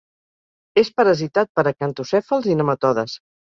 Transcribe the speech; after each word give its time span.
És 0.83 0.89
parasitat 1.01 1.53
per 1.59 1.67
acantocèfals 1.73 2.51
i 2.55 2.59
nematodes. 2.65 3.19